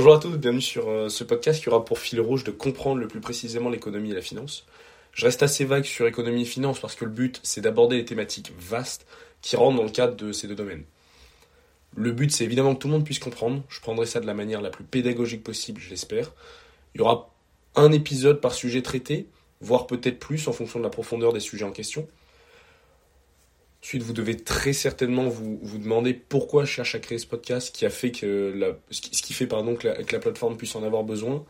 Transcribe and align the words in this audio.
Bonjour 0.00 0.14
à 0.14 0.20
tous, 0.20 0.36
bienvenue 0.36 0.62
sur 0.62 0.88
euh, 0.88 1.08
ce 1.08 1.24
podcast 1.24 1.60
qui 1.60 1.68
aura 1.68 1.84
pour 1.84 1.98
fil 1.98 2.20
rouge 2.20 2.44
de 2.44 2.52
comprendre 2.52 3.00
le 3.00 3.08
plus 3.08 3.18
précisément 3.18 3.68
l'économie 3.68 4.12
et 4.12 4.14
la 4.14 4.22
finance. 4.22 4.64
Je 5.12 5.24
reste 5.24 5.42
assez 5.42 5.64
vague 5.64 5.82
sur 5.82 6.06
économie 6.06 6.42
et 6.42 6.44
finance 6.44 6.78
parce 6.78 6.94
que 6.94 7.04
le 7.04 7.10
but 7.10 7.40
c'est 7.42 7.62
d'aborder 7.62 7.96
des 7.96 8.04
thématiques 8.04 8.52
vastes 8.60 9.08
qui 9.42 9.56
rentrent 9.56 9.78
dans 9.78 9.82
le 9.82 9.90
cadre 9.90 10.14
de 10.14 10.30
ces 10.30 10.46
deux 10.46 10.54
domaines. 10.54 10.84
Le 11.96 12.12
but 12.12 12.30
c'est 12.30 12.44
évidemment 12.44 12.76
que 12.76 12.78
tout 12.78 12.86
le 12.86 12.92
monde 12.92 13.04
puisse 13.04 13.18
comprendre, 13.18 13.64
je 13.68 13.80
prendrai 13.80 14.06
ça 14.06 14.20
de 14.20 14.26
la 14.26 14.34
manière 14.34 14.60
la 14.60 14.70
plus 14.70 14.84
pédagogique 14.84 15.42
possible, 15.42 15.80
je 15.80 15.90
l'espère. 15.90 16.30
Il 16.94 16.98
y 16.98 17.00
aura 17.00 17.34
un 17.74 17.90
épisode 17.90 18.40
par 18.40 18.54
sujet 18.54 18.82
traité, 18.82 19.26
voire 19.60 19.88
peut-être 19.88 20.20
plus 20.20 20.46
en 20.46 20.52
fonction 20.52 20.78
de 20.78 20.84
la 20.84 20.90
profondeur 20.90 21.32
des 21.32 21.40
sujets 21.40 21.64
en 21.64 21.72
question. 21.72 22.06
Ensuite, 23.82 24.02
vous 24.02 24.12
devez 24.12 24.36
très 24.36 24.72
certainement 24.72 25.28
vous, 25.28 25.58
vous 25.62 25.78
demander 25.78 26.12
pourquoi 26.12 26.64
je 26.64 26.70
cherche 26.72 26.94
à 26.94 26.98
créer 26.98 27.18
ce 27.18 27.26
podcast, 27.26 27.74
qui 27.74 27.86
a 27.86 27.90
fait 27.90 28.10
que 28.10 28.52
la, 28.56 28.76
ce, 28.90 29.00
qui, 29.00 29.32
fait 29.32 29.46
pardon, 29.46 29.76
que 29.76 29.86
la, 29.88 30.18
plateforme 30.18 30.56
puisse 30.56 30.74
en 30.74 30.82
avoir 30.82 31.04
besoin. 31.04 31.44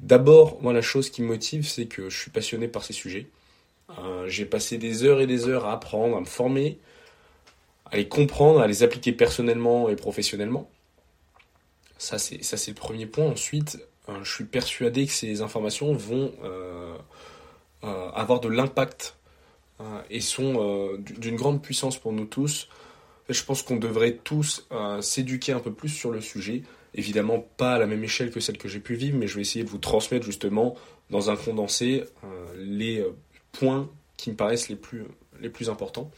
D'abord, 0.00 0.60
moi, 0.62 0.72
la 0.72 0.82
chose 0.82 1.10
qui 1.10 1.22
me 1.22 1.28
motive, 1.28 1.68
c'est 1.68 1.86
que 1.86 2.08
je 2.08 2.18
suis 2.18 2.30
passionné 2.30 2.66
par 2.66 2.82
ces 2.82 2.94
sujets. 2.94 3.28
Euh, 3.98 4.26
j'ai 4.26 4.46
passé 4.46 4.78
des 4.78 5.04
heures 5.04 5.20
et 5.20 5.26
des 5.26 5.46
heures 5.46 5.66
à 5.66 5.74
apprendre, 5.74 6.16
à 6.16 6.20
me 6.20 6.24
former, 6.24 6.78
à 7.90 7.98
les 7.98 8.08
comprendre, 8.08 8.60
à 8.60 8.66
les 8.66 8.82
appliquer 8.82 9.12
personnellement 9.12 9.90
et 9.90 9.96
professionnellement. 9.96 10.70
Ça, 11.98 12.18
c'est, 12.18 12.40
le 12.40 12.74
premier 12.74 13.06
point. 13.06 13.26
Ensuite, 13.26 13.78
euh, 14.08 14.24
je 14.24 14.32
suis 14.32 14.44
persuadé 14.44 15.06
que 15.06 15.12
ces 15.12 15.42
informations 15.42 15.92
vont 15.92 16.32
euh, 16.42 16.96
avoir 17.82 18.40
de 18.40 18.48
l'impact 18.48 19.16
et 20.10 20.20
sont 20.20 20.54
euh, 20.58 20.96
d'une 20.98 21.36
grande 21.36 21.62
puissance 21.62 21.98
pour 21.98 22.12
nous 22.12 22.26
tous. 22.26 22.68
Je 23.28 23.42
pense 23.42 23.62
qu'on 23.62 23.76
devrait 23.76 24.18
tous 24.22 24.66
euh, 24.70 25.00
s'éduquer 25.00 25.52
un 25.52 25.60
peu 25.60 25.72
plus 25.72 25.88
sur 25.88 26.10
le 26.10 26.20
sujet. 26.20 26.62
Évidemment, 26.94 27.44
pas 27.56 27.74
à 27.74 27.78
la 27.78 27.86
même 27.86 28.04
échelle 28.04 28.30
que 28.30 28.40
celle 28.40 28.58
que 28.58 28.68
j'ai 28.68 28.80
pu 28.80 28.94
vivre, 28.94 29.18
mais 29.18 29.26
je 29.26 29.34
vais 29.34 29.40
essayer 29.40 29.64
de 29.64 29.70
vous 29.70 29.78
transmettre 29.78 30.24
justement 30.24 30.76
dans 31.10 31.30
un 31.30 31.36
condensé 31.36 32.04
les 32.56 33.04
points 33.50 33.90
qui 34.16 34.30
me 34.30 34.36
paraissent 34.36 34.68
les 34.68 34.76
plus, 34.76 35.04
les 35.40 35.48
plus 35.48 35.68
importants. 35.68 36.10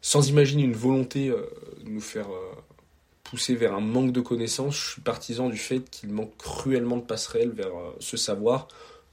Sans 0.00 0.28
imaginer 0.28 0.64
une 0.64 0.72
volonté 0.72 1.28
de 1.28 1.88
nous 1.88 2.00
faire 2.00 2.26
pousser 3.22 3.54
vers 3.54 3.72
un 3.72 3.80
manque 3.80 4.10
de 4.10 4.20
connaissances, 4.20 4.76
je 4.76 4.90
suis 4.90 5.00
partisan 5.00 5.48
du 5.48 5.58
fait 5.58 5.88
qu'il 5.88 6.10
manque 6.10 6.36
cruellement 6.36 6.96
de 6.96 7.02
passerelles 7.02 7.52
vers 7.52 7.72
ce 8.00 8.16
savoir 8.16 8.66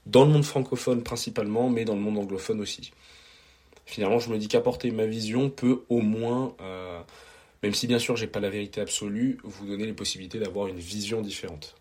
dans 0.06 0.24
le 0.24 0.30
monde 0.30 0.44
francophone 0.44 1.02
principalement, 1.02 1.68
mais 1.68 1.84
dans 1.84 1.94
le 1.94 2.00
monde 2.00 2.18
anglophone 2.18 2.60
aussi. 2.60 2.92
Finalement, 3.86 4.18
je 4.18 4.30
me 4.30 4.38
dis 4.38 4.48
qu'apporter 4.48 4.90
ma 4.90 5.06
vision 5.06 5.50
peut 5.50 5.84
au 5.88 6.00
moins, 6.00 6.54
euh, 6.60 7.00
même 7.62 7.74
si 7.74 7.86
bien 7.86 7.98
sûr 7.98 8.16
j'ai 8.16 8.26
pas 8.26 8.40
la 8.40 8.50
vérité 8.50 8.80
absolue, 8.80 9.38
vous 9.44 9.66
donner 9.66 9.86
les 9.86 9.92
possibilités 9.92 10.38
d'avoir 10.38 10.68
une 10.68 10.78
vision 10.78 11.20
différente. 11.20 11.76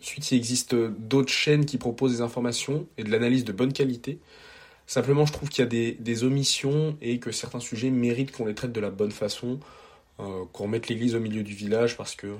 Ensuite, 0.00 0.32
il 0.32 0.36
existe 0.36 0.74
d'autres 0.74 1.32
chaînes 1.32 1.64
qui 1.64 1.78
proposent 1.78 2.12
des 2.12 2.20
informations 2.20 2.86
et 2.98 3.04
de 3.04 3.10
l'analyse 3.10 3.44
de 3.44 3.52
bonne 3.52 3.72
qualité. 3.72 4.18
Simplement, 4.86 5.24
je 5.24 5.32
trouve 5.32 5.48
qu'il 5.48 5.64
y 5.64 5.66
a 5.66 5.94
des, 5.98 6.24
omissions 6.24 6.98
et 7.00 7.18
que 7.18 7.32
certains 7.32 7.60
sujets 7.60 7.88
méritent 7.88 8.30
qu'on 8.30 8.44
les 8.44 8.54
traite 8.54 8.72
de 8.72 8.80
la 8.80 8.90
bonne 8.90 9.12
façon, 9.12 9.60
euh, 10.20 10.44
qu'on 10.52 10.68
mette 10.68 10.88
l'église 10.88 11.14
au 11.14 11.20
milieu 11.20 11.42
du 11.42 11.54
village 11.54 11.96
parce 11.96 12.14
que 12.14 12.34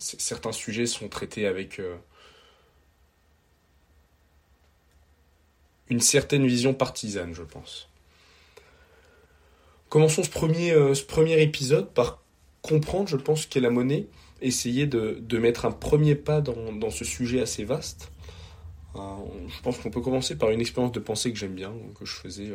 certains 0.00 0.52
sujets 0.52 0.86
sont 0.86 1.08
traités 1.08 1.46
avec 1.46 1.78
euh, 1.78 1.96
une 5.88 6.00
certaine 6.00 6.46
vision 6.46 6.74
partisane, 6.74 7.34
je 7.34 7.42
pense. 7.42 7.88
Commençons 9.88 10.22
ce 10.22 10.30
premier, 10.30 10.72
euh, 10.72 10.94
ce 10.94 11.04
premier 11.04 11.40
épisode 11.42 11.92
par 11.92 12.22
comprendre, 12.62 13.08
je 13.08 13.16
pense, 13.16 13.46
qu'est 13.46 13.60
la 13.60 13.70
monnaie, 13.70 14.06
essayer 14.40 14.86
de, 14.86 15.18
de, 15.20 15.38
mettre 15.38 15.66
un 15.66 15.72
premier 15.72 16.14
pas 16.14 16.40
dans, 16.40 16.72
dans 16.72 16.90
ce 16.90 17.04
sujet 17.04 17.40
assez 17.40 17.64
vaste. 17.64 18.10
Euh, 18.96 19.00
je 19.48 19.60
pense 19.62 19.78
qu'on 19.78 19.90
peut 19.90 20.00
commencer 20.00 20.36
par 20.36 20.50
une 20.50 20.60
expérience 20.60 20.92
de 20.92 21.00
pensée 21.00 21.32
que 21.32 21.38
j'aime 21.38 21.54
bien, 21.54 21.72
que 21.98 22.04
je 22.04 22.14
faisais 22.14 22.52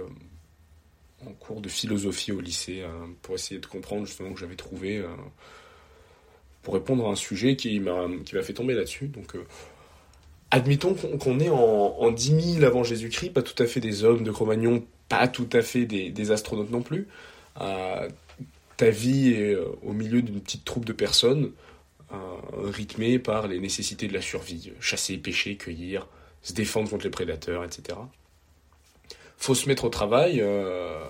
en 1.26 1.32
cours 1.34 1.62
de 1.62 1.70
philosophie 1.70 2.32
au 2.32 2.40
lycée, 2.40 2.84
pour 3.22 3.36
essayer 3.36 3.60
de 3.60 3.66
comprendre 3.66 4.06
justement 4.06 4.34
que 4.34 4.40
j'avais 4.40 4.56
trouvé 4.56 5.04
pour 6.66 6.74
répondre 6.74 7.08
à 7.08 7.12
un 7.12 7.16
sujet 7.16 7.56
qui 7.56 7.80
m'a 7.80 8.10
fait 8.42 8.54
tomber 8.54 8.74
là-dessus. 8.74 9.08
Donc, 9.08 9.36
euh, 9.36 9.46
admettons 10.50 10.96
qu'on 10.96 11.40
est 11.40 11.50
en, 11.50 11.56
en 11.58 12.12
10 12.12 12.56
000 12.56 12.66
avant 12.66 12.84
Jésus-Christ, 12.84 13.30
pas 13.30 13.44
tout 13.44 13.62
à 13.62 13.68
fait 13.68 13.80
des 13.80 14.04
hommes 14.04 14.24
de 14.24 14.32
Cro-Magnon, 14.32 14.84
pas 15.08 15.28
tout 15.28 15.48
à 15.54 15.62
fait 15.62 15.86
des, 15.86 16.10
des 16.10 16.32
astronautes 16.32 16.72
non 16.72 16.82
plus. 16.82 17.08
Euh, 17.62 18.10
ta 18.78 18.90
vie 18.90 19.30
est 19.34 19.54
euh, 19.54 19.68
au 19.84 19.94
milieu 19.94 20.24
d'une 20.24 20.42
petite 20.42 20.66
troupe 20.66 20.84
de 20.86 20.92
personnes, 20.92 21.52
rythmée 22.54 23.20
par 23.20 23.50
les 23.50 23.60
nécessités 23.60 24.08
de 24.08 24.14
la 24.14 24.22
survie, 24.22 24.72
chasser, 24.80 25.18
pêcher, 25.18 25.58
cueillir, 25.58 26.08
se 26.44 26.54
défendre 26.54 26.90
contre 26.90 27.04
les 27.04 27.10
prédateurs, 27.10 27.66
etc. 27.66 27.98
Faut 29.36 29.54
se 29.54 29.68
mettre 29.68 29.84
au 29.84 29.90
travail 29.90 30.38
le, 30.38 31.02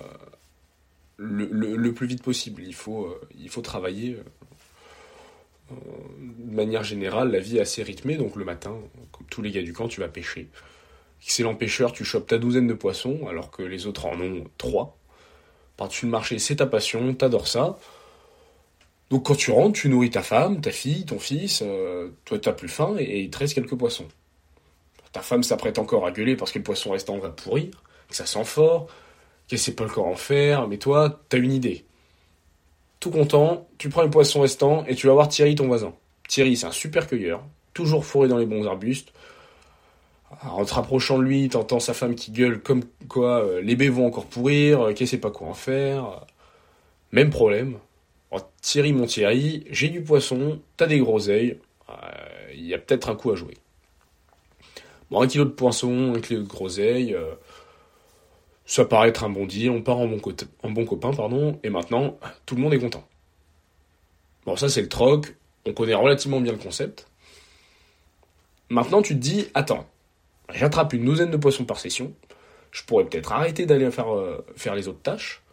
le, 1.18 1.76
le, 1.76 1.94
plus 1.94 2.08
vite 2.08 2.24
possible. 2.24 2.64
Il 2.66 2.74
faut, 2.74 3.16
il 3.40 3.50
faut 3.50 3.62
travailler 3.62 4.18
de 5.70 6.56
manière 6.56 6.84
générale, 6.84 7.32
la 7.32 7.40
vie 7.40 7.58
est 7.58 7.62
assez 7.62 7.84
rythmée, 7.84 8.18
donc 8.18 8.36
le 8.36 8.46
matin, 8.46 8.76
comme 9.12 9.28
tous 9.28 9.42
les 9.42 9.52
gars 9.52 9.62
du 9.62 9.74
camp, 9.74 9.88
tu 9.88 10.00
vas 10.00 10.08
pêcher. 10.08 10.50
Excellent 11.24 11.56
pêcheur, 11.56 11.92
tu 11.92 12.06
chopes 12.06 12.28
ta 12.28 12.38
douzaine 12.38 12.68
de 12.68 12.74
poissons, 12.74 13.28
alors 13.28 13.50
que 13.50 13.64
les 13.64 13.88
autres 13.88 14.06
en 14.06 14.20
ont 14.20 14.44
trois. 14.58 14.98
Par-dessus 15.78 16.06
le 16.06 16.12
marché, 16.12 16.40
c'est 16.40 16.58
ta 16.58 16.68
passion, 16.68 17.14
t'adores 17.14 17.48
ça. 17.48 17.80
Donc 19.10 19.26
quand 19.26 19.36
tu 19.36 19.52
rentres, 19.52 19.80
tu 19.80 19.90
nourris 19.90 20.12
ta 20.12 20.22
femme, 20.22 20.62
ta 20.62 20.72
fille, 20.72 21.06
ton 21.06 21.20
fils, 21.20 21.62
euh, 21.64 22.10
toi 22.26 22.40
t'as 22.40 22.54
plus 22.54 22.70
faim 22.70 22.96
et, 22.98 23.22
il 23.22 23.30
te 23.30 23.38
reste 23.38 23.54
quelques 23.54 23.76
poissons. 23.76 24.08
Ta 25.12 25.22
femme 25.22 25.44
s'apprête 25.44 25.80
encore 25.80 26.06
à 26.06 26.12
gueuler 26.12 26.36
parce 26.36 26.52
que 26.52 26.60
le 26.60 26.64
poisson 26.64 26.92
restant 26.92 27.18
va 27.20 27.30
pourrir, 27.30 27.72
que 28.10 28.16
ça 28.16 28.26
sent 28.26 28.44
fort, 28.44 28.88
qu'elle 29.48 29.60
sait 29.60 29.76
pas 29.76 29.86
encore 29.86 30.08
en 30.08 30.16
faire, 30.16 30.68
mais 30.68 30.78
toi, 30.78 31.22
t'as 31.30 31.38
une 31.38 31.52
idée 31.52 31.86
tout 33.00 33.12
content, 33.12 33.68
tu 33.78 33.90
prends 33.90 34.04
les 34.04 34.10
poissons 34.10 34.42
restants 34.42 34.86
et 34.86 34.96
tu 34.96 35.08
vas 35.08 35.14
voir 35.14 35.28
Thierry, 35.28 35.56
ton 35.56 35.68
voisin. 35.68 35.94
Thierry, 36.28 36.58
c'est 36.58 36.66
un 36.66 36.72
super 36.72 37.08
cueilleur, 37.08 37.44
toujours 37.74 38.06
fourré 38.06 38.28
dans 38.28 38.38
les 38.38 38.46
bons 38.46 38.66
arbustes. 38.66 39.12
En 40.42 40.66
te 40.66 40.74
rapprochant 40.74 41.18
de 41.20 41.24
lui, 41.24 41.48
t'entends 41.50 41.80
sa 41.80 41.94
femme 41.94 42.16
qui 42.16 42.32
gueule 42.32 42.60
comme 42.62 42.84
quoi 43.08 43.44
euh, 43.44 43.62
les 43.62 43.76
baies 43.76 43.90
vont 43.90 44.08
encore 44.08 44.26
pourrir, 44.26 44.82
euh, 44.82 44.94
qu'elle 44.94 45.08
sait 45.08 45.20
pas 45.20 45.32
quoi 45.32 45.48
en 45.48 45.54
faire. 45.54 46.26
Même 47.12 47.30
problème. 47.30 47.78
Oh, 48.32 48.40
Thierry, 48.62 48.92
mon 48.92 49.06
Thierry, 49.06 49.64
j'ai 49.70 49.88
du 49.88 50.02
poisson, 50.02 50.60
t'as 50.76 50.88
des 50.88 51.00
groseilles, 51.00 51.58
il 52.54 52.60
euh, 52.60 52.68
y 52.70 52.74
a 52.74 52.78
peut-être 52.78 53.10
un 53.10 53.16
coup 53.16 53.32
à 53.32 53.36
jouer. 53.36 53.56
Bon, 55.10 55.22
un 55.22 55.28
kilo 55.28 55.46
de 55.46 55.52
poisson, 55.52 56.14
un 56.16 56.20
kilo 56.20 56.42
de 56.42 56.48
groseilles, 56.48 57.14
euh, 57.14 57.36
ça 58.66 58.86
paraît 58.86 59.10
être 59.10 59.24
un 59.24 59.30
bon 59.30 59.48
on 59.70 59.82
part 59.82 59.98
en 59.98 60.08
bon, 60.08 60.22
en 60.64 60.72
bon 60.72 60.86
copain, 60.86 61.12
pardon, 61.14 61.60
et 61.64 61.70
maintenant, 61.70 62.18
tout 62.46 62.56
le 62.56 62.62
monde 62.62 62.74
est 62.74 62.80
content. 62.80 63.08
Bon, 64.46 64.56
ça 64.56 64.70
c'est 64.70 64.82
le 64.82 64.90
troc, 64.90 65.36
on 65.66 65.74
connaît 65.74 65.94
relativement 65.94 66.42
bien 66.42 66.52
le 66.52 66.58
concept. 66.58 67.08
Maintenant, 68.70 69.02
tu 69.02 69.14
te 69.14 69.20
dis, 69.20 69.48
attends, 69.54 69.88
j'attrape 70.54 70.94
une 70.94 71.06
douzaine 71.06 71.32
de 71.32 71.38
poissons 71.38 71.66
par 71.66 71.80
session, 71.80 72.14
je 72.72 72.84
pourrais 72.84 73.06
peut-être 73.06 73.32
arrêter 73.32 73.66
d'aller 73.66 73.90
faire, 73.92 74.14
euh, 74.14 74.46
faire 74.56 74.76
les 74.76 74.88
autres 74.88 75.02
tâches, 75.02 75.44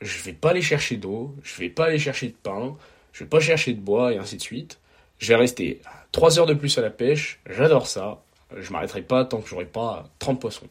je 0.00 0.22
vais 0.22 0.32
pas 0.32 0.50
aller 0.50 0.62
chercher 0.62 0.96
d'eau, 0.96 1.34
je 1.42 1.58
vais 1.58 1.70
pas 1.70 1.86
aller 1.86 1.98
chercher 1.98 2.28
de 2.28 2.34
pain, 2.34 2.76
je 3.12 3.24
vais 3.24 3.30
pas 3.30 3.40
chercher 3.40 3.72
de 3.72 3.80
bois, 3.80 4.12
et 4.12 4.18
ainsi 4.18 4.36
de 4.36 4.42
suite. 4.42 4.78
Je 5.18 5.28
vais 5.28 5.36
rester 5.36 5.80
3 6.12 6.38
heures 6.38 6.46
de 6.46 6.52
plus 6.52 6.76
à 6.76 6.82
la 6.82 6.90
pêche, 6.90 7.40
j'adore 7.48 7.86
ça, 7.86 8.22
je 8.54 8.70
m'arrêterai 8.72 9.02
pas 9.02 9.24
tant 9.24 9.40
que 9.40 9.48
j'aurai 9.48 9.64
pas 9.64 10.10
30 10.18 10.40
poissons. 10.40 10.68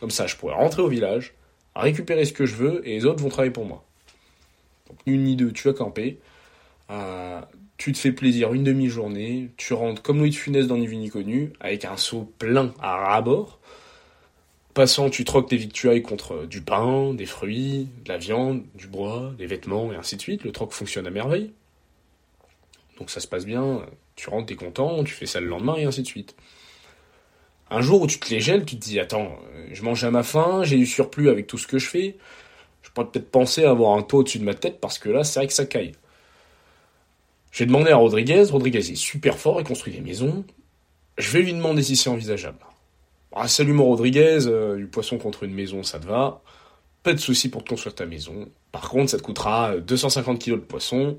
Comme 0.00 0.10
ça, 0.10 0.26
je 0.26 0.36
pourrais 0.36 0.54
rentrer 0.54 0.82
au 0.82 0.88
village, 0.88 1.34
récupérer 1.76 2.24
ce 2.24 2.32
que 2.32 2.46
je 2.46 2.54
veux, 2.54 2.86
et 2.88 2.94
les 2.94 3.06
autres 3.06 3.22
vont 3.22 3.28
travailler 3.28 3.52
pour 3.52 3.66
moi. 3.66 3.84
Donc, 4.88 4.98
une 5.06 5.24
ni 5.24 5.36
deux, 5.36 5.52
tu 5.52 5.68
vas 5.68 5.74
camper. 5.74 6.18
Euh, 6.90 7.40
tu 7.76 7.92
te 7.92 7.98
fais 7.98 8.12
plaisir 8.12 8.52
une 8.52 8.64
demi-journée, 8.64 9.50
tu 9.56 9.74
rentres 9.74 10.02
comme 10.02 10.18
Louis 10.18 10.30
de 10.30 10.34
Funès 10.34 10.66
dans 10.66 10.76
Ni 10.76 10.86
Ni 10.86 11.08
Connu, 11.08 11.52
avec 11.60 11.84
un 11.84 11.96
seau 11.96 12.32
plein 12.38 12.74
à 12.80 12.96
rabord. 12.96 13.60
Passant, 14.74 15.10
tu 15.10 15.24
troques 15.24 15.48
tes 15.48 15.56
victuailles 15.56 16.02
contre 16.02 16.46
du 16.46 16.60
pain, 16.60 17.12
des 17.14 17.26
fruits, 17.26 17.88
de 18.04 18.08
la 18.08 18.18
viande, 18.18 18.64
du 18.74 18.86
bois, 18.86 19.32
des 19.36 19.46
vêtements, 19.46 19.92
et 19.92 19.96
ainsi 19.96 20.16
de 20.16 20.20
suite. 20.20 20.44
Le 20.44 20.52
troc 20.52 20.72
fonctionne 20.72 21.06
à 21.06 21.10
merveille. 21.10 21.52
Donc 22.98 23.10
ça 23.10 23.20
se 23.20 23.26
passe 23.26 23.46
bien, 23.46 23.84
tu 24.14 24.28
rentres, 24.28 24.46
t'es 24.46 24.56
content, 24.56 25.02
tu 25.04 25.14
fais 25.14 25.26
ça 25.26 25.40
le 25.40 25.46
lendemain, 25.46 25.76
et 25.76 25.84
ainsi 25.84 26.02
de 26.02 26.06
suite. 26.06 26.36
Un 27.70 27.80
jour 27.80 28.02
où 28.02 28.06
tu 28.06 28.18
te 28.18 28.28
les 28.30 28.40
gèles, 28.40 28.64
tu 28.64 28.76
te 28.76 28.84
dis 28.84 29.00
attends, 29.00 29.38
je 29.72 29.82
mange 29.82 30.02
à 30.04 30.10
ma 30.10 30.22
faim, 30.22 30.62
j'ai 30.62 30.76
du 30.76 30.86
surplus 30.86 31.28
avec 31.28 31.46
tout 31.46 31.58
ce 31.58 31.66
que 31.66 31.78
je 31.78 31.88
fais. 31.88 32.16
Je 32.82 32.90
pourrais 32.90 33.06
peut-être 33.06 33.30
penser 33.30 33.64
à 33.64 33.70
avoir 33.70 33.96
un 33.96 34.02
toit 34.02 34.20
au-dessus 34.20 34.38
de 34.38 34.44
ma 34.44 34.54
tête 34.54 34.80
parce 34.80 34.98
que 34.98 35.08
là, 35.08 35.24
c'est 35.24 35.40
vrai 35.40 35.46
que 35.46 35.52
ça 35.52 35.66
caille. 35.66 35.92
J'ai 37.52 37.66
demandé 37.66 37.90
à 37.90 37.96
Rodriguez, 37.96 38.44
Rodriguez 38.50 38.78
est 38.78 38.96
super 38.96 39.38
fort, 39.38 39.60
il 39.60 39.64
construit 39.64 39.92
des 39.92 40.00
maisons. 40.00 40.44
Je 41.18 41.30
vais 41.30 41.42
lui 41.42 41.52
demander 41.52 41.82
si 41.82 41.96
c'est 41.96 42.10
envisageable. 42.10 42.58
Ah, 43.34 43.48
salut 43.48 43.72
mon 43.72 43.84
Rodriguez, 43.84 44.46
euh, 44.46 44.76
du 44.76 44.86
poisson 44.86 45.18
contre 45.18 45.44
une 45.44 45.54
maison, 45.54 45.82
ça 45.82 45.98
te 45.98 46.06
va 46.06 46.42
pas 47.02 47.12
de 47.14 47.18
souci 47.18 47.48
pour 47.48 47.64
te 47.64 47.70
construire 47.70 47.94
ta 47.94 48.06
maison. 48.06 48.48
Par 48.72 48.88
contre, 48.88 49.10
ça 49.10 49.16
te 49.16 49.22
coûtera 49.22 49.76
250 49.78 50.38
kilos 50.38 50.60
de 50.60 50.64
poisson. 50.64 51.16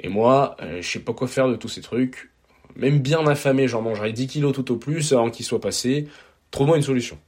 Et 0.00 0.08
moi, 0.08 0.56
je 0.80 0.86
sais 0.86 0.98
pas 0.98 1.12
quoi 1.12 1.28
faire 1.28 1.48
de 1.48 1.56
tous 1.56 1.68
ces 1.68 1.80
trucs. 1.80 2.30
Même 2.76 2.98
bien 2.98 3.26
affamé, 3.26 3.68
j'en 3.68 3.82
mangerai 3.82 4.12
10 4.12 4.26
kilos 4.26 4.52
tout 4.52 4.72
au 4.72 4.76
plus 4.76 5.12
avant 5.12 5.30
qu'il 5.30 5.46
soit 5.46 5.60
passé. 5.60 6.08
Trouve-moi 6.50 6.76
une 6.76 6.82
solution. 6.82 7.18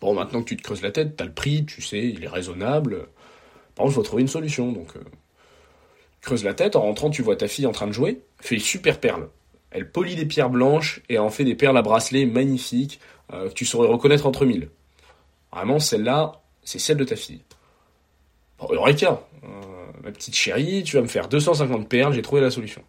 Bon, 0.00 0.14
maintenant 0.14 0.42
que 0.42 0.48
tu 0.48 0.56
te 0.56 0.62
creuses 0.62 0.82
la 0.82 0.92
tête, 0.92 1.16
t'as 1.16 1.24
le 1.24 1.32
prix, 1.32 1.64
tu 1.64 1.82
sais, 1.82 2.00
il 2.00 2.24
est 2.24 2.28
raisonnable. 2.28 3.08
Par 3.74 3.84
contre, 3.84 3.96
faut 3.96 4.02
trouver 4.02 4.22
une 4.22 4.28
solution. 4.28 4.72
Donc, 4.72 4.96
euh, 4.96 5.00
creuse 6.20 6.44
la 6.44 6.54
tête, 6.54 6.76
en 6.76 6.82
rentrant, 6.82 7.10
tu 7.10 7.22
vois 7.22 7.36
ta 7.36 7.48
fille 7.48 7.66
en 7.66 7.72
train 7.72 7.86
de 7.86 7.92
jouer, 7.92 8.22
fait 8.40 8.58
super 8.58 9.00
perle. 9.00 9.28
Elle 9.70 9.90
polit 9.90 10.16
des 10.16 10.26
pierres 10.26 10.50
blanches 10.50 11.00
et 11.08 11.18
en 11.18 11.30
fait 11.30 11.44
des 11.44 11.54
perles 11.54 11.78
à 11.78 11.82
bracelet 11.82 12.26
magnifiques 12.26 13.00
euh, 13.32 13.48
que 13.48 13.54
tu 13.54 13.64
saurais 13.64 13.88
reconnaître 13.88 14.26
entre 14.26 14.44
mille. 14.44 14.70
Vraiment, 15.52 15.78
celle-là, 15.78 16.40
c'est 16.64 16.78
celle 16.78 16.96
de 16.96 17.04
ta 17.04 17.16
fille. 17.16 17.42
Bon, 18.58 18.68
Eureka 18.72 19.22
euh, 19.44 19.48
Ma 20.02 20.12
petite 20.12 20.34
chérie, 20.34 20.82
tu 20.82 20.96
vas 20.96 21.02
me 21.02 21.08
faire 21.08 21.28
250 21.28 21.88
perles, 21.88 22.12
j'ai 22.14 22.22
trouvé 22.22 22.40
la 22.40 22.50
solution. 22.50 22.82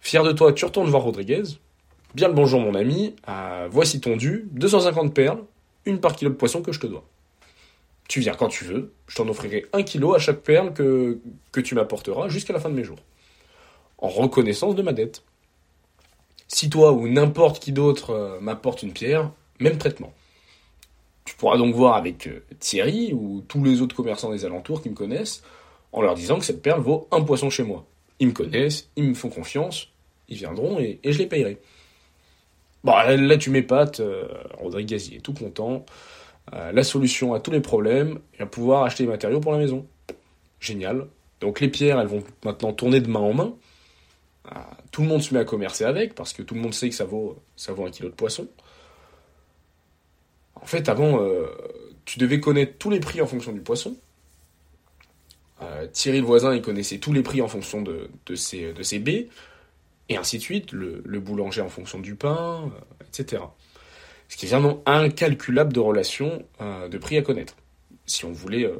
Fier 0.00 0.22
de 0.22 0.32
toi, 0.32 0.52
tu 0.52 0.64
retournes 0.64 0.88
voir 0.88 1.02
Rodriguez. 1.02 1.42
Bien 2.14 2.28
le 2.28 2.34
bonjour 2.34 2.60
mon 2.60 2.74
ami, 2.74 3.14
euh, 3.28 3.68
voici 3.70 4.00
ton 4.00 4.16
dû, 4.16 4.48
250 4.52 5.14
perles, 5.14 5.42
une 5.86 6.00
par 6.00 6.14
kilo 6.14 6.30
de 6.30 6.36
poisson 6.36 6.62
que 6.62 6.72
je 6.72 6.80
te 6.80 6.86
dois. 6.86 7.04
Tu 8.08 8.20
viens 8.20 8.34
quand 8.34 8.48
tu 8.48 8.64
veux, 8.64 8.92
je 9.06 9.16
t'en 9.16 9.28
offrirai 9.28 9.66
un 9.72 9.82
kilo 9.82 10.14
à 10.14 10.18
chaque 10.18 10.40
perle 10.40 10.74
que, 10.74 11.18
tu 11.62 11.74
m'apporteras 11.74 12.28
jusqu'à 12.28 12.52
la 12.52 12.60
fin 12.60 12.68
de 12.68 12.74
mes 12.74 12.84
jours. 12.84 12.98
En 13.98 14.08
reconnaissance 14.08 14.74
de 14.74 14.82
ma 14.82 14.92
dette. 14.92 15.22
Si 16.48 16.68
toi 16.68 16.92
ou 16.92 17.08
n'importe 17.08 17.62
qui 17.62 17.72
d'autre 17.72 18.10
euh, 18.10 18.40
m'apporte 18.40 18.82
une 18.82 18.92
pierre, 18.92 19.30
même 19.60 19.78
traitement. 19.78 20.12
Tu 21.24 21.34
pourras 21.36 21.56
donc 21.56 21.74
voir 21.74 21.96
avec 21.96 22.26
euh, 22.26 22.44
Thierry 22.58 23.12
ou 23.14 23.42
tous 23.46 23.62
les 23.64 23.80
autres 23.80 23.94
commerçants 23.96 24.30
des 24.30 24.44
alentours 24.44 24.82
qui 24.82 24.90
me 24.90 24.94
connaissent 24.94 25.42
en 25.92 26.02
leur 26.02 26.14
disant 26.14 26.38
que 26.38 26.44
cette 26.44 26.62
perle 26.62 26.80
vaut 26.80 27.06
un 27.10 27.22
poisson 27.22 27.50
chez 27.50 27.62
moi. 27.62 27.86
Ils 28.18 28.28
me 28.28 28.32
connaissent, 28.32 28.88
ils 28.96 29.04
me 29.04 29.14
font 29.14 29.28
confiance, 29.28 29.88
ils 30.28 30.36
viendront 30.36 30.78
et, 30.78 30.98
je 31.04 31.18
les 31.18 31.26
payerai. 31.26 31.58
Bon, 32.84 32.92
là, 32.92 33.38
tu 33.38 33.50
m'épates, 33.50 34.00
euh, 34.00 34.26
Rodriguez 34.58 34.96
il 35.08 35.16
est 35.16 35.20
tout 35.20 35.32
content. 35.32 35.84
Euh, 36.52 36.72
la 36.72 36.82
solution 36.82 37.32
à 37.34 37.40
tous 37.40 37.52
les 37.52 37.60
problèmes, 37.60 38.18
il 38.34 38.38
va 38.40 38.46
pouvoir 38.46 38.82
acheter 38.82 39.04
des 39.04 39.10
matériaux 39.10 39.40
pour 39.40 39.52
la 39.52 39.58
maison. 39.58 39.86
Génial. 40.58 41.06
Donc 41.40 41.60
les 41.60 41.68
pierres, 41.68 42.00
elles 42.00 42.08
vont 42.08 42.24
maintenant 42.44 42.72
tourner 42.72 43.00
de 43.00 43.08
main 43.08 43.20
en 43.20 43.34
main. 43.34 43.54
Euh, 44.50 44.58
tout 44.90 45.02
le 45.02 45.08
monde 45.08 45.22
se 45.22 45.32
met 45.32 45.40
à 45.40 45.44
commercer 45.44 45.84
avec, 45.84 46.14
parce 46.14 46.32
que 46.32 46.42
tout 46.42 46.54
le 46.54 46.60
monde 46.60 46.74
sait 46.74 46.88
que 46.88 46.94
ça 46.94 47.04
vaut, 47.04 47.40
un 47.68 47.90
kilo 47.90 48.08
de 48.08 48.14
poisson. 48.14 48.48
En 50.56 50.66
fait, 50.66 50.88
avant, 50.88 51.18
tu 52.04 52.20
devais 52.20 52.38
connaître 52.38 52.78
tous 52.78 52.90
les 52.90 53.00
prix 53.00 53.20
en 53.20 53.26
fonction 53.26 53.52
du 53.52 53.60
poisson. 53.60 53.96
Thierry 55.92 56.20
le 56.20 56.26
voisin, 56.26 56.54
il 56.54 56.62
connaissait 56.62 56.98
tous 56.98 57.12
les 57.12 57.22
prix 57.22 57.40
en 57.40 57.48
fonction 57.48 57.82
de, 57.82 58.10
de, 58.26 58.34
ses, 58.36 58.72
de 58.72 58.82
ses 58.82 59.00
baies 59.00 59.28
et 60.08 60.16
ainsi 60.16 60.38
de 60.38 60.42
suite, 60.42 60.72
le, 60.72 61.20
boulanger 61.20 61.60
en 61.60 61.68
fonction 61.68 61.98
du 61.98 62.14
pain, 62.14 62.70
euh, 62.74 63.04
etc. 63.06 63.42
Ce 64.28 64.36
qui 64.36 64.46
est 64.46 64.48
vraiment 64.48 64.82
incalculable 64.86 65.72
de 65.72 65.80
relations 65.80 66.44
euh, 66.60 66.88
de 66.88 66.98
prix 66.98 67.16
à 67.16 67.22
connaître, 67.22 67.56
si 68.06 68.24
on 68.24 68.32
voulait 68.32 68.64
euh, 68.64 68.76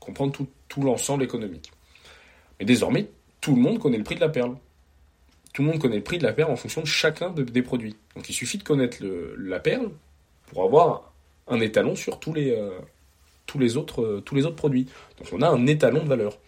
comprendre 0.00 0.32
tout, 0.32 0.82
l'ensemble 0.82 1.22
économique. 1.22 1.72
Mais 2.58 2.66
désormais, 2.66 3.08
tout 3.40 3.54
le 3.54 3.60
monde 3.60 3.78
connaît 3.78 3.98
le 3.98 4.04
prix 4.04 4.14
de 4.14 4.20
la 4.20 4.28
perle. 4.28 4.56
Tout 5.54 5.62
le 5.62 5.68
monde 5.68 5.80
connaît 5.80 5.96
le 5.96 6.04
prix 6.04 6.18
de 6.18 6.22
la 6.22 6.34
perle 6.34 6.50
en 6.50 6.56
fonction 6.56 6.82
de 6.82 6.86
chacun 6.86 7.30
des 7.30 7.62
produits. 7.62 7.96
Donc 8.14 8.28
il 8.28 8.34
suffit 8.34 8.58
de 8.58 8.62
connaître 8.62 8.98
la 9.38 9.58
perle 9.58 9.90
pour 10.46 10.64
avoir 10.64 11.14
un 11.48 11.60
étalon 11.60 11.96
sur 11.96 12.20
tous 12.20 12.34
les, 12.34 13.76
autres 13.76 14.50
produits. 14.50 14.86
Donc 15.18 15.28
on 15.32 15.40
a 15.40 15.48
un 15.48 15.66
étalon 15.66 16.02
de 16.02 16.08
valeur. 16.08 16.38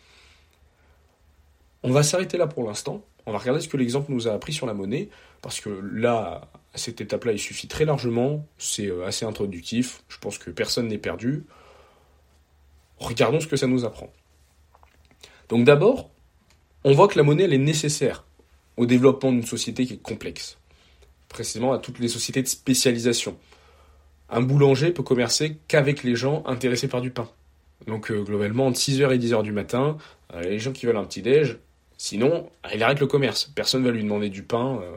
On 1.83 1.91
va 1.91 2.03
s'arrêter 2.03 2.37
là 2.37 2.47
pour 2.47 2.65
l'instant. 2.65 3.03
On 3.29 3.33
va 3.33 3.37
regarder 3.37 3.61
ce 3.61 3.69
que 3.69 3.77
l'exemple 3.77 4.11
nous 4.11 4.27
a 4.27 4.33
appris 4.33 4.55
sur 4.55 4.65
la 4.65 4.73
monnaie, 4.73 5.11
parce 5.43 5.61
que 5.61 5.69
là, 5.69 6.49
à 6.73 6.79
cette 6.79 7.03
étape-là, 7.03 7.33
il 7.33 7.39
suffit 7.39 7.69
très 7.69 7.85
largement, 7.85 8.47
c'est 8.57 8.87
euh, 8.87 9.05
assez 9.05 9.27
introductif, 9.27 10.03
je 10.09 10.17
pense 10.17 10.39
que 10.39 10.51
personne 10.51 10.89
n'est 10.89 10.97
perdu. 10.97 11.45
Regardons 12.97 13.39
ce 13.39 13.47
que 13.47 13.57
ça 13.57 13.67
nous 13.67 13.85
apprend. 13.85 14.11
Donc 15.51 15.67
d'abord, 15.67 16.09
on 16.85 16.95
voit 16.95 17.07
que 17.07 17.19
la 17.19 17.23
monnaie, 17.23 17.43
elle 17.43 17.53
est 17.53 17.59
nécessaire 17.59 18.25
au 18.79 18.87
développement 18.87 19.31
d'une 19.31 19.45
société 19.45 19.85
qui 19.85 19.93
est 19.93 20.03
complexe, 20.03 20.57
précisément 21.29 21.75
à 21.75 21.79
toutes 21.79 21.99
les 21.99 22.09
sociétés 22.09 22.41
de 22.43 22.49
spécialisation. 22.49 23.37
Un 24.31 24.41
boulanger 24.41 24.91
peut 24.91 25.03
commercer 25.03 25.59
qu'avec 25.69 26.03
les 26.03 26.17
gens 26.17 26.43
intéressés 26.47 26.89
par 26.89 27.03
du 27.03 27.11
pain. 27.11 27.29
Donc 27.87 28.11
euh, 28.11 28.23
globalement, 28.23 28.69
entre 28.69 28.81
6h 28.81 29.15
et 29.15 29.19
10h 29.19 29.43
du 29.43 29.53
matin, 29.53 29.99
euh, 30.33 30.41
les 30.45 30.59
gens 30.59 30.73
qui 30.73 30.87
veulent 30.87 30.97
un 30.97 31.05
petit 31.05 31.21
déj, 31.21 31.59
Sinon, 31.99 32.49
il 32.73 32.83
arrête 32.83 33.01
le 33.01 33.09
commerce. 33.09 33.51
Personne 33.55 33.83
ne 33.83 33.89
va 33.89 33.93
lui 33.93 34.05
demander 34.05 34.31
du 34.31 34.45
pain 34.45 34.81
euh, 34.81 34.97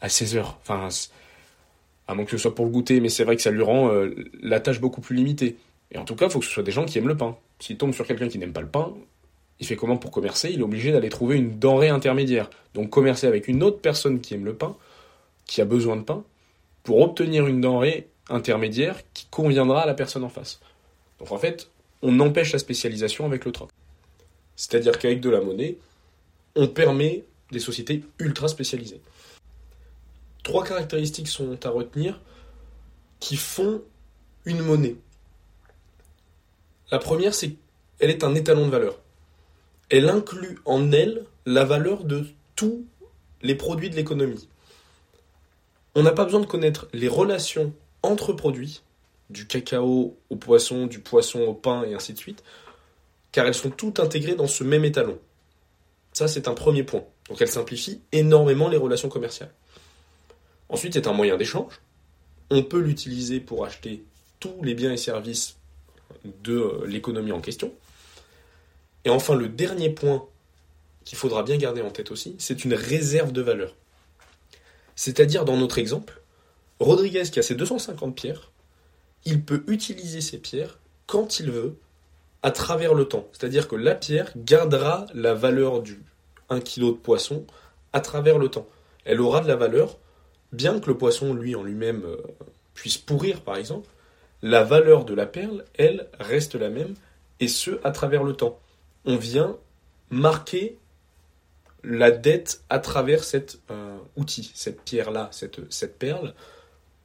à 0.00 0.08
16 0.08 0.36
heures. 0.36 0.58
Enfin, 0.62 0.88
à 2.06 2.14
moins 2.14 2.24
que 2.24 2.30
ce 2.30 2.38
soit 2.38 2.54
pour 2.54 2.64
le 2.64 2.70
goûter, 2.70 3.00
mais 3.00 3.08
c'est 3.08 3.24
vrai 3.24 3.34
que 3.34 3.42
ça 3.42 3.50
lui 3.50 3.62
rend 3.62 3.90
euh, 3.90 4.14
la 4.40 4.60
tâche 4.60 4.80
beaucoup 4.80 5.00
plus 5.00 5.16
limitée. 5.16 5.56
Et 5.90 5.98
en 5.98 6.04
tout 6.04 6.14
cas, 6.14 6.26
il 6.26 6.30
faut 6.30 6.38
que 6.38 6.46
ce 6.46 6.52
soit 6.52 6.62
des 6.62 6.72
gens 6.72 6.84
qui 6.84 6.98
aiment 6.98 7.08
le 7.08 7.16
pain. 7.16 7.36
S'il 7.58 7.76
tombe 7.76 7.92
sur 7.92 8.06
quelqu'un 8.06 8.28
qui 8.28 8.38
n'aime 8.38 8.52
pas 8.52 8.60
le 8.60 8.68
pain, 8.68 8.94
il 9.58 9.66
fait 9.66 9.74
comment 9.74 9.96
pour 9.96 10.12
commercer? 10.12 10.50
Il 10.52 10.60
est 10.60 10.64
obligé 10.64 10.92
d'aller 10.92 11.08
trouver 11.08 11.36
une 11.36 11.58
denrée 11.58 11.88
intermédiaire. 11.88 12.48
Donc 12.74 12.88
commercer 12.88 13.26
avec 13.26 13.48
une 13.48 13.62
autre 13.64 13.80
personne 13.80 14.20
qui 14.20 14.34
aime 14.34 14.44
le 14.44 14.54
pain, 14.54 14.76
qui 15.46 15.60
a 15.60 15.64
besoin 15.64 15.96
de 15.96 16.02
pain, 16.02 16.22
pour 16.84 17.00
obtenir 17.00 17.48
une 17.48 17.60
denrée 17.60 18.08
intermédiaire 18.28 19.00
qui 19.14 19.26
conviendra 19.30 19.82
à 19.82 19.86
la 19.86 19.94
personne 19.94 20.22
en 20.22 20.28
face. 20.28 20.60
Donc 21.18 21.32
en 21.32 21.38
fait, 21.38 21.70
on 22.02 22.20
empêche 22.20 22.52
la 22.52 22.60
spécialisation 22.60 23.26
avec 23.26 23.44
le 23.44 23.50
troc. 23.50 23.68
C'est-à-dire 24.62 24.96
qu'avec 24.96 25.20
de 25.20 25.28
la 25.28 25.40
monnaie, 25.40 25.76
on 26.54 26.68
permet 26.68 27.24
des 27.50 27.58
sociétés 27.58 28.04
ultra 28.20 28.46
spécialisées. 28.46 29.00
Trois 30.44 30.62
caractéristiques 30.62 31.26
sont 31.26 31.66
à 31.66 31.68
retenir 31.68 32.20
qui 33.18 33.34
font 33.34 33.82
une 34.44 34.62
monnaie. 34.62 34.94
La 36.92 37.00
première, 37.00 37.34
c'est 37.34 37.56
qu'elle 37.98 38.10
est 38.10 38.22
un 38.22 38.36
étalon 38.36 38.66
de 38.66 38.70
valeur. 38.70 39.00
Elle 39.90 40.08
inclut 40.08 40.60
en 40.64 40.92
elle 40.92 41.26
la 41.44 41.64
valeur 41.64 42.04
de 42.04 42.24
tous 42.54 42.86
les 43.42 43.56
produits 43.56 43.90
de 43.90 43.96
l'économie. 43.96 44.48
On 45.96 46.04
n'a 46.04 46.12
pas 46.12 46.24
besoin 46.24 46.40
de 46.40 46.46
connaître 46.46 46.86
les 46.92 47.08
relations 47.08 47.74
entre 48.04 48.32
produits, 48.32 48.82
du 49.28 49.48
cacao 49.48 50.16
au 50.30 50.36
poisson, 50.36 50.86
du 50.86 51.00
poisson 51.00 51.40
au 51.40 51.52
pain 51.52 51.82
et 51.82 51.94
ainsi 51.94 52.12
de 52.12 52.18
suite, 52.18 52.44
car 53.32 53.46
elles 53.46 53.54
sont 53.54 53.70
toutes 53.70 53.98
intégrées 53.98 54.34
dans 54.34 54.46
ce 54.46 54.62
même 54.62 54.84
étalon. 54.84 55.18
Ça, 56.12 56.28
c'est 56.28 56.48
un 56.48 56.54
premier 56.54 56.84
point. 56.84 57.04
Donc 57.28 57.40
elle 57.40 57.48
simplifie 57.48 58.02
énormément 58.12 58.68
les 58.68 58.76
relations 58.76 59.08
commerciales. 59.08 59.52
Ensuite, 60.68 60.94
c'est 60.94 61.06
un 61.06 61.12
moyen 61.12 61.36
d'échange. 61.36 61.80
On 62.50 62.62
peut 62.62 62.80
l'utiliser 62.80 63.40
pour 63.40 63.64
acheter 63.64 64.04
tous 64.38 64.62
les 64.62 64.74
biens 64.74 64.92
et 64.92 64.96
services 64.96 65.56
de 66.24 66.54
euh, 66.54 66.86
l'économie 66.86 67.32
en 67.32 67.40
question. 67.40 67.72
Et 69.04 69.10
enfin, 69.10 69.34
le 69.34 69.48
dernier 69.48 69.90
point 69.90 70.26
qu'il 71.04 71.18
faudra 71.18 71.42
bien 71.42 71.56
garder 71.56 71.80
en 71.80 71.90
tête 71.90 72.10
aussi, 72.10 72.36
c'est 72.38 72.64
une 72.64 72.74
réserve 72.74 73.32
de 73.32 73.42
valeur. 73.42 73.74
C'est-à-dire, 74.94 75.44
dans 75.44 75.56
notre 75.56 75.78
exemple, 75.78 76.20
Rodriguez 76.78 77.24
qui 77.24 77.38
a 77.38 77.42
ses 77.42 77.54
250 77.54 78.14
pierres, 78.14 78.50
il 79.24 79.42
peut 79.42 79.64
utiliser 79.66 80.20
ces 80.20 80.38
pierres 80.38 80.78
quand 81.06 81.40
il 81.40 81.50
veut 81.50 81.76
à 82.42 82.50
travers 82.50 82.94
le 82.94 83.06
temps. 83.06 83.28
C'est-à-dire 83.32 83.68
que 83.68 83.76
la 83.76 83.94
pierre 83.94 84.32
gardera 84.36 85.06
la 85.14 85.34
valeur 85.34 85.82
du 85.82 86.02
1 86.48 86.60
kg 86.60 86.86
de 86.86 86.90
poisson 86.92 87.46
à 87.92 88.00
travers 88.00 88.38
le 88.38 88.48
temps. 88.48 88.66
Elle 89.04 89.20
aura 89.20 89.40
de 89.40 89.48
la 89.48 89.56
valeur, 89.56 89.98
bien 90.52 90.80
que 90.80 90.88
le 90.88 90.98
poisson, 90.98 91.34
lui, 91.34 91.54
en 91.54 91.62
lui-même, 91.62 92.04
euh, 92.04 92.16
puisse 92.74 92.98
pourrir, 92.98 93.42
par 93.42 93.56
exemple, 93.56 93.88
la 94.42 94.64
valeur 94.64 95.04
de 95.04 95.14
la 95.14 95.26
perle, 95.26 95.64
elle, 95.74 96.08
reste 96.18 96.54
la 96.54 96.68
même, 96.68 96.94
et 97.40 97.48
ce, 97.48 97.80
à 97.84 97.90
travers 97.90 98.24
le 98.24 98.34
temps. 98.34 98.58
On 99.04 99.16
vient 99.16 99.56
marquer 100.10 100.78
la 101.84 102.10
dette 102.10 102.62
à 102.70 102.78
travers 102.78 103.24
cet 103.24 103.60
euh, 103.70 103.98
outil, 104.16 104.52
cette 104.54 104.82
pierre-là, 104.82 105.28
cette, 105.32 105.60
cette 105.72 105.98
perle, 105.98 106.34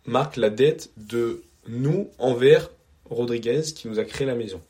marque 0.05 0.37
la 0.37 0.49
dette 0.49 0.91
de 0.97 1.43
nous 1.67 2.09
envers 2.17 2.69
Rodriguez 3.09 3.61
qui 3.75 3.87
nous 3.87 3.99
a 3.99 4.03
créé 4.03 4.27
la 4.27 4.35
maison. 4.35 4.61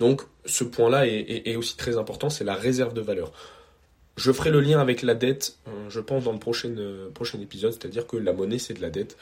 Donc 0.00 0.22
ce 0.46 0.64
point-là 0.64 1.06
est, 1.06 1.56
aussi 1.56 1.76
très 1.76 1.96
important, 1.96 2.30
c'est 2.30 2.44
la 2.44 2.54
réserve 2.54 2.94
de 2.94 3.00
valeur. 3.00 3.32
Je 4.16 4.30
ferai 4.30 4.50
le 4.50 4.60
lien 4.60 4.80
avec 4.80 5.02
la 5.02 5.14
dette, 5.14 5.58
euh, 5.66 5.90
je 5.90 6.00
pense, 6.00 6.24
dans 6.24 6.32
le 6.32 6.38
prochain, 6.38 6.74
euh, 6.76 7.10
prochain 7.10 7.40
épisode, 7.40 7.72
c'est-à-dire 7.72 8.06
que 8.06 8.16
la 8.16 8.32
monnaie, 8.32 8.58
c'est 8.58 8.74
de 8.74 8.80
la 8.80 8.90
dette. 8.90 9.16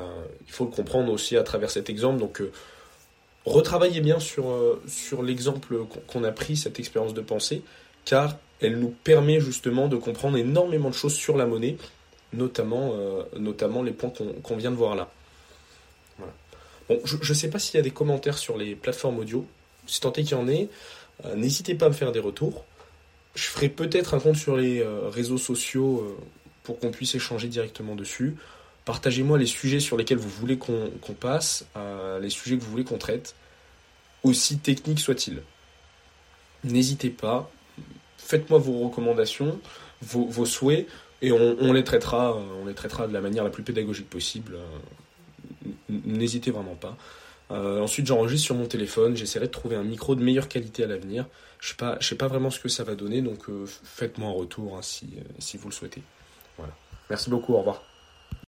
Euh, 0.00 0.24
il 0.46 0.52
faut 0.52 0.64
le 0.64 0.70
comprendre 0.70 1.12
aussi 1.12 1.36
à 1.36 1.44
travers 1.44 1.70
cet 1.70 1.88
exemple. 1.90 2.18
Donc, 2.18 2.42
retravaillez 3.44 4.00
bien 4.00 4.18
sur, 4.18 4.44
l'exemple 5.22 5.84
qu'on 6.08 6.24
a 6.24 6.32
pris, 6.32 6.56
cette 6.56 6.80
expérience 6.80 7.14
de 7.14 7.20
pensée, 7.20 7.62
car 8.04 8.36
elle 8.60 8.80
nous 8.80 8.94
permet 9.04 9.38
justement 9.38 9.86
de 9.86 9.96
comprendre 9.96 10.38
énormément 10.38 10.90
de 10.90 10.94
choses 10.94 11.14
sur 11.14 11.36
la 11.36 11.46
monnaie, 11.46 11.76
notamment, 12.32 12.92
les 13.84 13.92
points 13.92 14.12
qu'on 14.42 14.56
vient 14.56 14.72
de 14.72 14.76
voir 14.76 14.96
là. 14.96 15.08
Je 17.04 17.16
ne 17.16 17.34
sais 17.34 17.50
pas 17.50 17.58
s'il 17.58 17.76
y 17.76 17.80
a 17.80 17.82
des 17.82 17.90
commentaires 17.90 18.38
sur 18.38 18.56
les 18.56 18.74
plateformes 18.74 19.18
audio. 19.18 19.46
Si 19.86 20.00
tant 20.00 20.12
est 20.12 20.22
qu'il 20.22 20.32
y 20.32 20.40
en 20.40 20.48
ait, 20.48 20.68
n'hésitez 21.34 21.74
pas 21.74 21.86
à 21.86 21.88
me 21.88 21.94
faire 21.94 22.12
des 22.12 22.20
retours. 22.20 22.64
Je 23.34 23.44
ferai 23.46 23.68
peut-être 23.68 24.14
un 24.14 24.20
compte 24.20 24.36
sur 24.36 24.56
les 24.56 24.84
réseaux 25.12 25.38
sociaux 25.38 26.16
pour 26.62 26.78
qu'on 26.78 26.90
puisse 26.90 27.14
échanger 27.14 27.48
directement 27.48 27.94
dessus. 27.94 28.36
Partagez-moi 28.84 29.36
les 29.38 29.46
sujets 29.46 29.80
sur 29.80 29.96
lesquels 29.96 30.18
vous 30.18 30.28
voulez 30.28 30.58
qu'on 30.58 31.14
passe, 31.18 31.66
les 32.20 32.30
sujets 32.30 32.56
que 32.56 32.62
vous 32.62 32.70
voulez 32.70 32.84
qu'on 32.84 32.98
traite, 32.98 33.34
aussi 34.22 34.58
techniques 34.58 35.00
soient-ils. 35.00 35.42
N'hésitez 36.64 37.10
pas, 37.10 37.50
faites-moi 38.18 38.58
vos 38.58 38.88
recommandations, 38.88 39.60
vos, 40.02 40.46
souhaits, 40.46 40.88
et 41.22 41.32
on, 41.32 41.72
les 41.72 41.84
traitera, 41.84 42.36
on 42.62 42.66
les 42.66 42.74
traitera 42.74 43.06
de 43.06 43.12
la 43.12 43.20
manière 43.20 43.44
la 43.44 43.50
plus 43.50 43.62
pédagogique 43.62 44.08
possible. 44.08 44.56
N'hésitez 45.88 46.50
vraiment 46.50 46.74
pas. 46.74 46.96
Euh, 47.50 47.80
ensuite, 47.80 48.06
j'enregistre 48.06 48.46
sur 48.46 48.54
mon 48.54 48.66
téléphone. 48.66 49.16
J'essaierai 49.16 49.46
de 49.46 49.52
trouver 49.52 49.76
un 49.76 49.84
micro 49.84 50.14
de 50.14 50.22
meilleure 50.22 50.48
qualité 50.48 50.84
à 50.84 50.86
l'avenir. 50.86 51.26
Je 51.60 51.74
ne 51.80 52.00
sais, 52.00 52.16
pas 52.16 52.28
vraiment 52.28 52.50
ce 52.50 52.60
que 52.60 52.68
ça 52.68 52.84
va 52.84 52.94
donner, 52.94 53.22
donc 53.22 53.48
euh, 53.48 53.64
faites-moi 53.66 54.28
un 54.28 54.32
retour 54.32 54.76
hein, 54.76 54.82
si, 54.82 55.14
euh, 55.16 55.22
si 55.38 55.56
vous 55.56 55.68
le 55.68 55.74
souhaitez. 55.74 56.02
Voilà. 56.58 56.74
Merci 57.08 57.30
beaucoup, 57.30 57.54
au 57.54 57.58
revoir. 57.58 57.82